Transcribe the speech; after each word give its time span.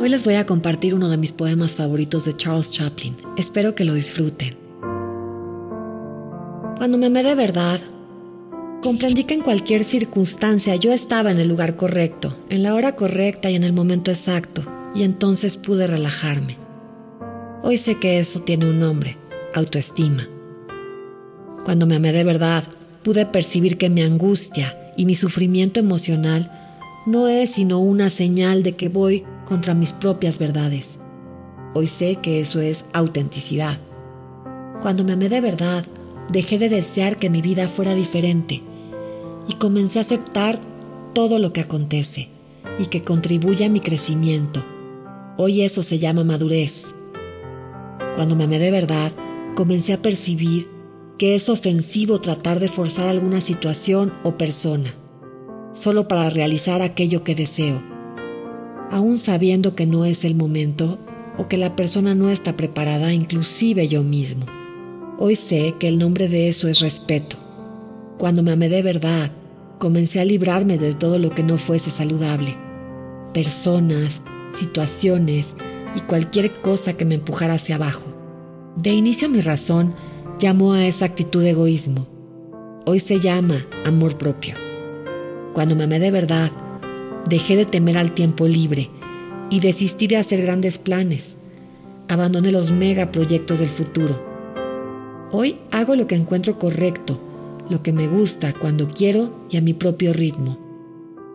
Hoy 0.00 0.10
les 0.10 0.22
voy 0.22 0.34
a 0.34 0.46
compartir 0.46 0.94
uno 0.94 1.08
de 1.08 1.16
mis 1.16 1.32
poemas 1.32 1.74
favoritos 1.74 2.24
de 2.24 2.36
Charles 2.36 2.70
Chaplin. 2.70 3.16
Espero 3.36 3.74
que 3.74 3.84
lo 3.84 3.94
disfruten. 3.94 4.56
Cuando 6.76 6.96
me 6.98 7.06
amé 7.06 7.24
de 7.24 7.34
verdad, 7.34 7.80
comprendí 8.80 9.24
que 9.24 9.34
en 9.34 9.40
cualquier 9.40 9.82
circunstancia 9.82 10.76
yo 10.76 10.92
estaba 10.92 11.32
en 11.32 11.40
el 11.40 11.48
lugar 11.48 11.74
correcto, 11.74 12.36
en 12.48 12.62
la 12.62 12.76
hora 12.76 12.94
correcta 12.94 13.50
y 13.50 13.56
en 13.56 13.64
el 13.64 13.72
momento 13.72 14.12
exacto, 14.12 14.62
y 14.94 15.02
entonces 15.02 15.56
pude 15.56 15.88
relajarme. 15.88 16.56
Hoy 17.64 17.76
sé 17.76 17.98
que 17.98 18.20
eso 18.20 18.42
tiene 18.42 18.70
un 18.70 18.78
nombre, 18.78 19.16
autoestima. 19.52 20.28
Cuando 21.64 21.86
me 21.86 21.96
amé 21.96 22.12
de 22.12 22.22
verdad, 22.22 22.62
pude 23.02 23.26
percibir 23.26 23.76
que 23.76 23.90
mi 23.90 24.02
angustia 24.02 24.92
y 24.96 25.06
mi 25.06 25.16
sufrimiento 25.16 25.80
emocional 25.80 26.52
no 27.04 27.26
es 27.26 27.50
sino 27.50 27.80
una 27.80 28.10
señal 28.10 28.62
de 28.62 28.76
que 28.76 28.88
voy 28.88 29.24
contra 29.48 29.72
mis 29.72 29.92
propias 29.92 30.38
verdades. 30.38 30.98
Hoy 31.74 31.86
sé 31.86 32.16
que 32.16 32.40
eso 32.40 32.60
es 32.60 32.84
autenticidad. 32.92 33.78
Cuando 34.82 35.04
me 35.04 35.12
amé 35.12 35.28
de 35.30 35.40
verdad, 35.40 35.86
dejé 36.30 36.58
de 36.58 36.68
desear 36.68 37.16
que 37.16 37.30
mi 37.30 37.40
vida 37.40 37.68
fuera 37.68 37.94
diferente 37.94 38.62
y 39.48 39.54
comencé 39.54 39.98
a 39.98 40.02
aceptar 40.02 40.60
todo 41.14 41.38
lo 41.38 41.52
que 41.52 41.62
acontece 41.62 42.28
y 42.78 42.86
que 42.86 43.02
contribuye 43.02 43.64
a 43.64 43.70
mi 43.70 43.80
crecimiento. 43.80 44.62
Hoy 45.38 45.62
eso 45.62 45.82
se 45.82 45.98
llama 45.98 46.24
madurez. 46.24 46.84
Cuando 48.16 48.36
me 48.36 48.44
amé 48.44 48.58
de 48.58 48.70
verdad, 48.70 49.12
comencé 49.54 49.94
a 49.94 50.02
percibir 50.02 50.68
que 51.16 51.34
es 51.34 51.48
ofensivo 51.48 52.20
tratar 52.20 52.60
de 52.60 52.68
forzar 52.68 53.06
alguna 53.06 53.40
situación 53.40 54.12
o 54.22 54.36
persona, 54.36 54.94
solo 55.74 56.06
para 56.06 56.28
realizar 56.28 56.82
aquello 56.82 57.24
que 57.24 57.34
deseo 57.34 57.97
aún 58.90 59.18
sabiendo 59.18 59.74
que 59.74 59.86
no 59.86 60.04
es 60.04 60.24
el 60.24 60.34
momento 60.34 60.98
o 61.36 61.48
que 61.48 61.56
la 61.56 61.76
persona 61.76 62.14
no 62.14 62.30
está 62.30 62.56
preparada, 62.56 63.12
inclusive 63.12 63.88
yo 63.88 64.02
mismo. 64.02 64.46
Hoy 65.18 65.36
sé 65.36 65.74
que 65.78 65.88
el 65.88 65.98
nombre 65.98 66.28
de 66.28 66.48
eso 66.48 66.68
es 66.68 66.80
respeto. 66.80 67.36
Cuando 68.18 68.42
me 68.42 68.52
amé 68.52 68.68
de 68.68 68.82
verdad, 68.82 69.30
comencé 69.78 70.20
a 70.20 70.24
librarme 70.24 70.78
de 70.78 70.94
todo 70.94 71.18
lo 71.18 71.30
que 71.30 71.42
no 71.42 71.58
fuese 71.58 71.90
saludable. 71.90 72.56
Personas, 73.32 74.20
situaciones 74.54 75.54
y 75.94 76.00
cualquier 76.00 76.52
cosa 76.60 76.94
que 76.94 77.04
me 77.04 77.16
empujara 77.16 77.54
hacia 77.54 77.76
abajo. 77.76 78.06
De 78.76 78.90
inicio 78.90 79.28
mi 79.28 79.40
razón 79.40 79.94
llamó 80.38 80.72
a 80.72 80.86
esa 80.86 81.04
actitud 81.04 81.42
de 81.42 81.50
egoísmo. 81.50 82.06
Hoy 82.86 83.00
se 83.00 83.20
llama 83.20 83.66
amor 83.84 84.16
propio. 84.18 84.54
Cuando 85.52 85.74
me 85.74 85.84
amé 85.84 85.98
de 85.98 86.10
verdad, 86.10 86.50
Dejé 87.28 87.56
de 87.56 87.66
temer 87.66 87.98
al 87.98 88.12
tiempo 88.12 88.46
libre 88.46 88.90
y 89.50 89.60
desistí 89.60 90.06
de 90.06 90.16
hacer 90.16 90.42
grandes 90.42 90.78
planes. 90.78 91.36
Abandoné 92.08 92.52
los 92.52 92.70
megaproyectos 92.70 93.58
del 93.58 93.68
futuro. 93.68 94.22
Hoy 95.30 95.58
hago 95.70 95.94
lo 95.94 96.06
que 96.06 96.14
encuentro 96.14 96.58
correcto, 96.58 97.20
lo 97.68 97.82
que 97.82 97.92
me 97.92 98.08
gusta 98.08 98.54
cuando 98.54 98.88
quiero 98.88 99.30
y 99.50 99.58
a 99.58 99.60
mi 99.60 99.74
propio 99.74 100.12
ritmo. 100.12 100.58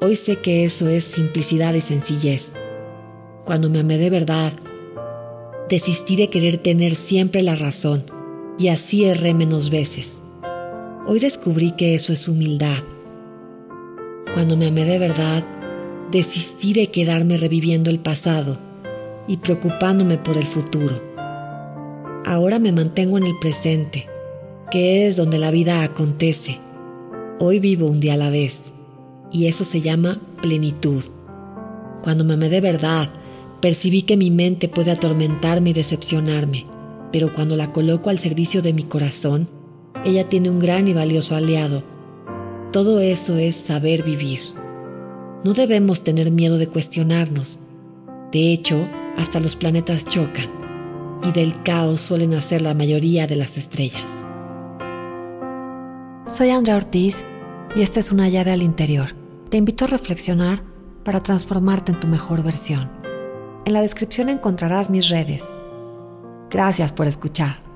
Hoy 0.00 0.14
sé 0.14 0.36
que 0.36 0.64
eso 0.64 0.88
es 0.88 1.04
simplicidad 1.04 1.74
y 1.74 1.80
sencillez. 1.80 2.52
Cuando 3.44 3.70
me 3.70 3.80
amé 3.80 3.96
de 3.98 4.10
verdad, 4.10 4.52
desistí 5.68 6.16
de 6.16 6.28
querer 6.28 6.58
tener 6.58 6.94
siempre 6.94 7.42
la 7.42 7.54
razón 7.54 8.04
y 8.58 8.68
así 8.68 9.04
erré 9.04 9.32
menos 9.32 9.70
veces. 9.70 10.20
Hoy 11.06 11.20
descubrí 11.20 11.70
que 11.72 11.94
eso 11.94 12.12
es 12.12 12.28
humildad. 12.28 12.82
Cuando 14.34 14.56
me 14.56 14.66
amé 14.66 14.84
de 14.84 14.98
verdad, 14.98 15.42
desistí 16.10 16.72
de 16.72 16.90
quedarme 16.90 17.36
reviviendo 17.36 17.90
el 17.90 17.98
pasado 17.98 18.58
y 19.26 19.36
preocupándome 19.36 20.18
por 20.18 20.36
el 20.36 20.44
futuro. 20.44 21.02
Ahora 22.24 22.58
me 22.58 22.72
mantengo 22.72 23.18
en 23.18 23.24
el 23.24 23.38
presente, 23.38 24.06
que 24.70 25.06
es 25.06 25.16
donde 25.16 25.38
la 25.38 25.50
vida 25.50 25.82
acontece. 25.82 26.58
Hoy 27.38 27.60
vivo 27.60 27.86
un 27.86 28.00
día 28.00 28.14
a 28.14 28.18
la 28.18 28.30
vez, 28.30 28.56
y 29.30 29.46
eso 29.46 29.64
se 29.64 29.80
llama 29.80 30.20
plenitud. 30.40 31.04
Cuando 32.02 32.24
me 32.24 32.34
amé 32.34 32.48
de 32.48 32.60
verdad, 32.60 33.08
percibí 33.60 34.02
que 34.02 34.16
mi 34.16 34.30
mente 34.30 34.68
puede 34.68 34.90
atormentarme 34.90 35.70
y 35.70 35.74
decepcionarme, 35.74 36.66
pero 37.12 37.32
cuando 37.34 37.56
la 37.56 37.68
coloco 37.72 38.10
al 38.10 38.18
servicio 38.18 38.62
de 38.62 38.72
mi 38.72 38.82
corazón, 38.82 39.48
ella 40.04 40.28
tiene 40.28 40.48
un 40.50 40.58
gran 40.58 40.88
y 40.88 40.94
valioso 40.94 41.36
aliado. 41.36 41.82
Todo 42.72 43.00
eso 43.00 43.36
es 43.36 43.56
saber 43.56 44.02
vivir. 44.02 44.40
No 45.44 45.54
debemos 45.54 46.02
tener 46.02 46.30
miedo 46.32 46.58
de 46.58 46.66
cuestionarnos. 46.66 47.58
De 48.32 48.52
hecho, 48.52 48.88
hasta 49.16 49.38
los 49.38 49.54
planetas 49.54 50.04
chocan 50.04 50.46
y 51.22 51.32
del 51.32 51.62
caos 51.62 52.00
suelen 52.00 52.30
nacer 52.30 52.60
la 52.60 52.74
mayoría 52.74 53.26
de 53.26 53.36
las 53.36 53.56
estrellas. 53.56 54.04
Soy 56.26 56.50
Andrea 56.50 56.76
Ortiz 56.76 57.24
y 57.76 57.82
esta 57.82 58.00
es 58.00 58.10
una 58.10 58.28
llave 58.28 58.50
al 58.50 58.62
interior. 58.62 59.14
Te 59.48 59.56
invito 59.56 59.84
a 59.84 59.88
reflexionar 59.88 60.62
para 61.04 61.22
transformarte 61.22 61.92
en 61.92 62.00
tu 62.00 62.06
mejor 62.06 62.42
versión. 62.42 62.90
En 63.64 63.72
la 63.72 63.80
descripción 63.80 64.28
encontrarás 64.28 64.90
mis 64.90 65.08
redes. 65.08 65.54
Gracias 66.50 66.92
por 66.92 67.06
escuchar. 67.06 67.67